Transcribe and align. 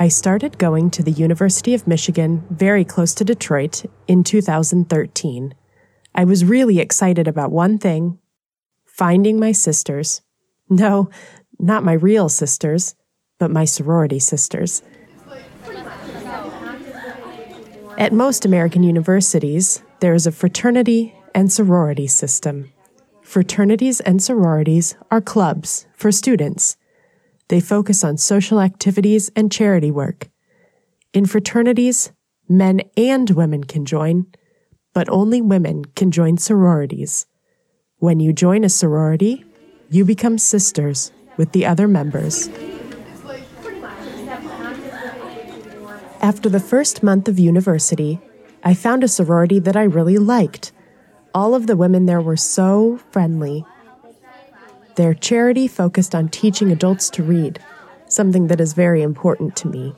I 0.00 0.06
started 0.06 0.58
going 0.58 0.90
to 0.92 1.02
the 1.02 1.10
University 1.10 1.74
of 1.74 1.88
Michigan, 1.88 2.44
very 2.50 2.84
close 2.84 3.14
to 3.14 3.24
Detroit, 3.24 3.84
in 4.06 4.22
2013. 4.22 5.54
I 6.14 6.24
was 6.24 6.44
really 6.44 6.78
excited 6.78 7.26
about 7.26 7.50
one 7.50 7.78
thing 7.78 8.20
finding 8.84 9.40
my 9.40 9.50
sisters. 9.50 10.22
No, 10.68 11.10
not 11.58 11.82
my 11.82 11.94
real 11.94 12.28
sisters, 12.28 12.94
but 13.38 13.50
my 13.50 13.64
sorority 13.64 14.20
sisters. 14.20 14.82
At 17.98 18.12
most 18.12 18.44
American 18.44 18.84
universities, 18.84 19.82
there 19.98 20.14
is 20.14 20.28
a 20.28 20.32
fraternity 20.32 21.12
and 21.34 21.52
sorority 21.52 22.06
system. 22.06 22.72
Fraternities 23.22 23.98
and 24.00 24.22
sororities 24.22 24.96
are 25.10 25.20
clubs 25.20 25.86
for 25.92 26.12
students. 26.12 26.76
They 27.48 27.60
focus 27.60 28.04
on 28.04 28.16
social 28.18 28.60
activities 28.60 29.30
and 29.34 29.50
charity 29.50 29.90
work. 29.90 30.28
In 31.12 31.26
fraternities, 31.26 32.12
men 32.48 32.82
and 32.96 33.30
women 33.30 33.64
can 33.64 33.84
join, 33.84 34.26
but 34.92 35.08
only 35.08 35.40
women 35.40 35.84
can 35.96 36.10
join 36.10 36.36
sororities. 36.36 37.26
When 37.98 38.20
you 38.20 38.32
join 38.32 38.64
a 38.64 38.68
sorority, 38.68 39.44
you 39.90 40.04
become 40.04 40.38
sisters 40.38 41.10
with 41.36 41.52
the 41.52 41.64
other 41.64 41.88
members. 41.88 42.48
After 46.20 46.48
the 46.48 46.60
first 46.60 47.02
month 47.02 47.28
of 47.28 47.38
university, 47.38 48.20
I 48.64 48.74
found 48.74 49.04
a 49.04 49.08
sorority 49.08 49.60
that 49.60 49.76
I 49.76 49.84
really 49.84 50.18
liked. 50.18 50.72
All 51.32 51.54
of 51.54 51.66
the 51.66 51.76
women 51.76 52.06
there 52.06 52.20
were 52.20 52.36
so 52.36 52.98
friendly. 53.10 53.64
Their 54.98 55.14
charity 55.14 55.68
focused 55.68 56.12
on 56.12 56.28
teaching 56.28 56.72
adults 56.72 57.08
to 57.10 57.22
read, 57.22 57.60
something 58.08 58.48
that 58.48 58.60
is 58.60 58.72
very 58.72 59.00
important 59.00 59.54
to 59.58 59.68
me. 59.68 59.94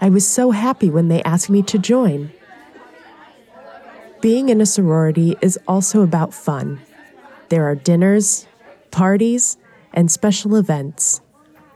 I 0.00 0.08
was 0.08 0.26
so 0.26 0.50
happy 0.50 0.88
when 0.88 1.08
they 1.08 1.22
asked 1.24 1.50
me 1.50 1.60
to 1.64 1.78
join. 1.78 2.32
Being 4.22 4.48
in 4.48 4.62
a 4.62 4.66
sorority 4.66 5.36
is 5.42 5.58
also 5.68 6.00
about 6.00 6.32
fun. 6.32 6.80
There 7.50 7.66
are 7.66 7.74
dinners, 7.74 8.46
parties, 8.90 9.58
and 9.92 10.10
special 10.10 10.56
events. 10.56 11.20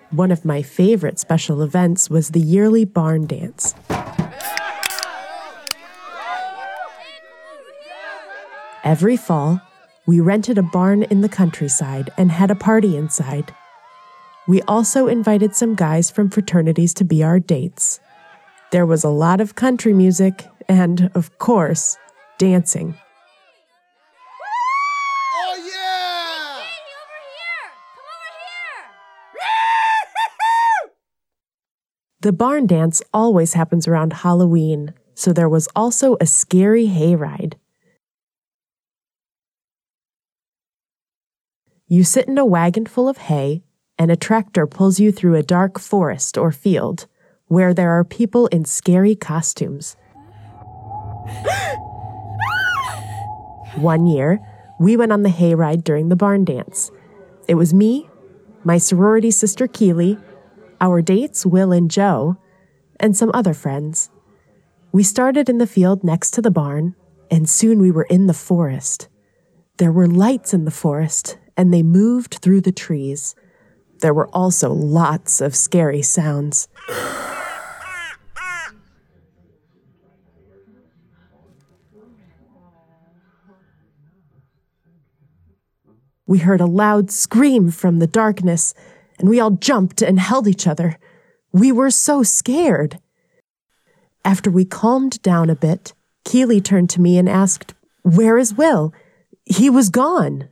One 0.08 0.32
of 0.32 0.46
my 0.46 0.62
favorite 0.62 1.18
special 1.18 1.60
events 1.60 2.08
was 2.08 2.30
the 2.30 2.40
yearly 2.40 2.86
barn 2.86 3.26
dance. 3.26 3.74
Every 8.82 9.18
fall, 9.18 9.60
we 10.08 10.20
rented 10.20 10.56
a 10.56 10.62
barn 10.62 11.02
in 11.02 11.20
the 11.20 11.28
countryside 11.28 12.08
and 12.16 12.32
had 12.32 12.50
a 12.50 12.54
party 12.54 12.96
inside. 12.96 13.54
We 14.46 14.62
also 14.62 15.06
invited 15.06 15.54
some 15.54 15.74
guys 15.74 16.10
from 16.10 16.30
fraternities 16.30 16.94
to 16.94 17.04
be 17.04 17.22
our 17.22 17.38
dates. 17.38 18.00
There 18.72 18.86
was 18.86 19.04
a 19.04 19.10
lot 19.10 19.38
of 19.38 19.54
country 19.54 19.92
music 19.92 20.46
and, 20.66 21.10
of 21.14 21.36
course, 21.36 21.98
dancing. 22.38 22.94
Oh, 25.34 26.62
the 32.22 32.32
barn 32.32 32.66
dance 32.66 33.02
always 33.12 33.52
happens 33.52 33.86
around 33.86 34.14
Halloween, 34.14 34.94
so 35.14 35.34
there 35.34 35.50
was 35.50 35.68
also 35.76 36.16
a 36.18 36.24
scary 36.24 36.86
hayride. 36.86 37.57
You 41.90 42.04
sit 42.04 42.28
in 42.28 42.36
a 42.36 42.44
wagon 42.44 42.84
full 42.84 43.08
of 43.08 43.16
hay, 43.16 43.62
and 43.98 44.10
a 44.10 44.16
tractor 44.16 44.66
pulls 44.66 45.00
you 45.00 45.10
through 45.10 45.36
a 45.36 45.42
dark 45.42 45.78
forest 45.78 46.36
or 46.36 46.52
field 46.52 47.06
where 47.46 47.72
there 47.72 47.92
are 47.92 48.04
people 48.04 48.46
in 48.48 48.66
scary 48.66 49.14
costumes. 49.14 49.96
One 53.76 54.06
year, 54.06 54.38
we 54.78 54.98
went 54.98 55.12
on 55.12 55.22
the 55.22 55.30
hayride 55.30 55.82
during 55.82 56.10
the 56.10 56.16
barn 56.16 56.44
dance. 56.44 56.90
It 57.48 57.54
was 57.54 57.72
me, 57.72 58.10
my 58.64 58.76
sorority 58.76 59.30
sister 59.30 59.66
Keely, 59.66 60.18
our 60.82 61.00
dates, 61.00 61.46
Will 61.46 61.72
and 61.72 61.90
Joe, 61.90 62.36
and 63.00 63.16
some 63.16 63.30
other 63.32 63.54
friends. 63.54 64.10
We 64.92 65.02
started 65.02 65.48
in 65.48 65.56
the 65.56 65.66
field 65.66 66.04
next 66.04 66.32
to 66.32 66.42
the 66.42 66.50
barn, 66.50 66.96
and 67.30 67.48
soon 67.48 67.80
we 67.80 67.90
were 67.90 68.06
in 68.10 68.26
the 68.26 68.34
forest. 68.34 69.08
There 69.78 69.92
were 69.92 70.06
lights 70.06 70.52
in 70.52 70.66
the 70.66 70.70
forest, 70.70 71.38
and 71.58 71.74
they 71.74 71.82
moved 71.82 72.36
through 72.36 72.60
the 72.60 72.72
trees. 72.72 73.34
There 74.00 74.14
were 74.14 74.28
also 74.28 74.72
lots 74.72 75.40
of 75.40 75.56
scary 75.56 76.02
sounds. 76.02 76.68
We 86.26 86.38
heard 86.38 86.60
a 86.60 86.66
loud 86.66 87.10
scream 87.10 87.70
from 87.70 87.98
the 87.98 88.06
darkness 88.06 88.72
and 89.18 89.28
we 89.28 89.40
all 89.40 89.50
jumped 89.50 90.00
and 90.00 90.20
held 90.20 90.46
each 90.46 90.66
other. 90.66 90.96
We 91.52 91.72
were 91.72 91.90
so 91.90 92.22
scared. 92.22 93.00
After 94.24 94.50
we 94.50 94.64
calmed 94.64 95.20
down 95.22 95.50
a 95.50 95.56
bit, 95.56 95.92
Keeley 96.24 96.60
turned 96.60 96.90
to 96.90 97.00
me 97.00 97.18
and 97.18 97.28
asked, 97.28 97.74
Where 98.02 98.38
is 98.38 98.54
Will? 98.54 98.92
He 99.44 99.70
was 99.70 99.88
gone. 99.88 100.50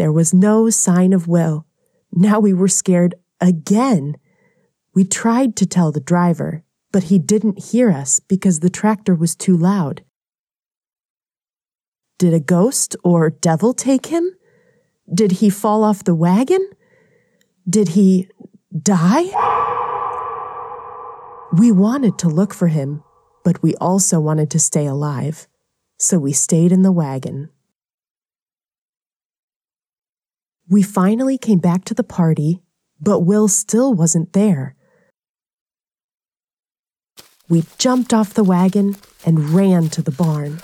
There 0.00 0.10
was 0.10 0.32
no 0.32 0.70
sign 0.70 1.12
of 1.12 1.28
Will. 1.28 1.66
Now 2.10 2.40
we 2.40 2.54
were 2.54 2.68
scared 2.68 3.16
again. 3.38 4.16
We 4.94 5.04
tried 5.04 5.56
to 5.56 5.66
tell 5.66 5.92
the 5.92 6.00
driver, 6.00 6.64
but 6.90 7.12
he 7.12 7.18
didn't 7.18 7.64
hear 7.64 7.90
us 7.90 8.18
because 8.18 8.60
the 8.60 8.70
tractor 8.70 9.14
was 9.14 9.36
too 9.36 9.54
loud. 9.54 10.02
Did 12.18 12.32
a 12.32 12.40
ghost 12.40 12.96
or 13.04 13.28
devil 13.28 13.74
take 13.74 14.06
him? 14.06 14.30
Did 15.12 15.32
he 15.32 15.50
fall 15.50 15.84
off 15.84 16.02
the 16.02 16.14
wagon? 16.14 16.66
Did 17.68 17.88
he 17.88 18.26
die? 18.82 19.24
We 21.52 21.70
wanted 21.70 22.16
to 22.20 22.28
look 22.28 22.54
for 22.54 22.68
him, 22.68 23.04
but 23.44 23.62
we 23.62 23.74
also 23.74 24.18
wanted 24.18 24.50
to 24.52 24.58
stay 24.58 24.86
alive, 24.86 25.46
so 25.98 26.18
we 26.18 26.32
stayed 26.32 26.72
in 26.72 26.80
the 26.80 26.90
wagon. 26.90 27.50
We 30.70 30.84
finally 30.84 31.36
came 31.36 31.58
back 31.58 31.84
to 31.86 31.94
the 31.94 32.04
party, 32.04 32.62
but 33.00 33.20
Will 33.20 33.48
still 33.48 33.92
wasn't 33.92 34.34
there. 34.34 34.76
We 37.48 37.64
jumped 37.76 38.14
off 38.14 38.34
the 38.34 38.44
wagon 38.44 38.94
and 39.26 39.50
ran 39.50 39.88
to 39.88 40.00
the 40.00 40.12
barn. 40.12 40.60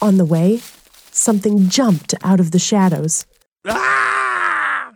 On 0.00 0.16
the 0.16 0.24
way, 0.24 0.60
something 1.10 1.68
jumped 1.68 2.14
out 2.22 2.38
of 2.38 2.52
the 2.52 2.60
shadows. 2.60 3.26
Ah! 3.66 4.92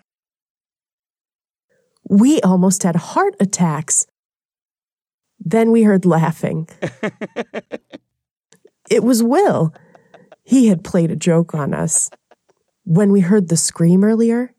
We 2.09 2.41
almost 2.43 2.85
had 2.85 2.95
heart 2.95 3.35
attacks. 3.41 4.07
Then 5.41 5.73
we 5.73 5.83
heard 5.83 6.07
laughing. 6.07 6.69
it 8.89 9.03
was 9.03 9.25
Will. 9.25 9.75
He 10.49 10.69
had 10.69 10.83
played 10.83 11.11
a 11.11 11.17
joke 11.17 11.55
on 11.55 11.75
us. 11.75 12.09
When 12.85 13.13
we 13.13 13.21
heard 13.21 13.49
the 13.51 13.57
scream 13.59 14.03
earlier, 14.03 14.55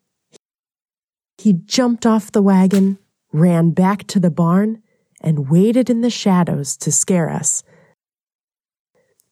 he 1.39 1.53
jumped 1.53 2.06
off 2.06 2.31
the 2.31 2.44
wagon, 2.44 3.00
ran 3.33 3.71
back 3.71 4.06
to 4.09 4.19
the 4.19 4.30
barn, 4.30 4.83
and 5.19 5.50
waited 5.50 5.89
in 5.89 6.01
the 6.01 6.12
shadows 6.12 6.77
to 6.77 6.91
scare 6.91 7.27
us. 7.31 7.63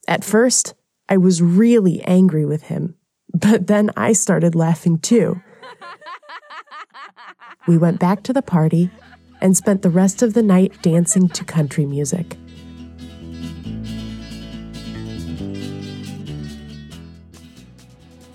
At 0.07 0.23
first, 0.23 0.73
I 1.07 1.17
was 1.17 1.43
really 1.43 2.01
angry 2.01 2.43
with 2.43 2.63
him, 2.63 2.95
but 3.35 3.67
then 3.67 3.91
I 3.95 4.13
started 4.13 4.55
laughing 4.55 4.97
too. 4.97 5.39
We 7.67 7.77
went 7.77 7.99
back 7.99 8.23
to 8.23 8.33
the 8.33 8.41
party 8.41 8.89
and 9.41 9.55
spent 9.55 9.83
the 9.83 9.91
rest 9.91 10.23
of 10.23 10.33
the 10.33 10.41
night 10.41 10.81
dancing 10.81 11.29
to 11.29 11.45
country 11.45 11.85
music. 11.85 12.35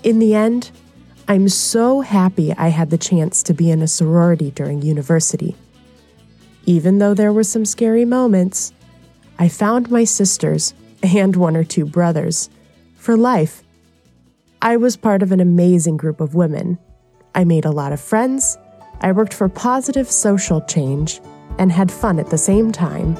In 0.03 0.19
the 0.19 0.35
end, 0.35 0.69
I'm 1.29 1.47
so 1.47 2.01
happy 2.01 2.51
I 2.53 2.67
had 2.67 2.89
the 2.89 2.97
chance 2.97 3.41
to 3.43 3.53
be 3.53 3.71
in 3.71 3.81
a 3.81 3.87
sorority 3.87 4.51
during 4.51 4.81
university. 4.81 5.55
Even 6.65 6.97
though 6.97 7.13
there 7.13 7.31
were 7.31 7.45
some 7.45 7.63
scary 7.63 8.03
moments, 8.03 8.73
I 9.39 9.47
found 9.47 9.89
my 9.89 10.03
sisters 10.03 10.73
and 11.01 11.37
one 11.37 11.55
or 11.55 11.63
two 11.63 11.85
brothers 11.85 12.49
for 12.97 13.15
life. 13.15 13.63
I 14.61 14.75
was 14.75 14.97
part 14.97 15.23
of 15.23 15.31
an 15.31 15.39
amazing 15.39 15.95
group 15.95 16.19
of 16.19 16.35
women. 16.35 16.77
I 17.33 17.45
made 17.45 17.65
a 17.65 17.71
lot 17.71 17.93
of 17.93 18.01
friends, 18.01 18.57
I 18.99 19.13
worked 19.13 19.33
for 19.33 19.47
positive 19.47 20.11
social 20.11 20.61
change, 20.61 21.21
and 21.57 21.71
had 21.71 21.91
fun 21.91 22.19
at 22.19 22.29
the 22.29 22.37
same 22.37 22.71
time. 22.73 23.15